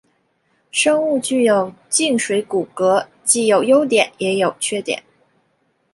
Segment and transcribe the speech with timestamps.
[0.71, 5.03] 生物具有静水骨骼既有优点也有缺点。